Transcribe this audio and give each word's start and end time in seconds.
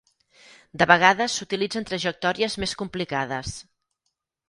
De 0.81 0.87
vegades 0.91 1.35
s'utilitzen 1.41 1.87
trajectòries 1.91 2.59
més 2.65 2.77
complicades. 2.83 3.57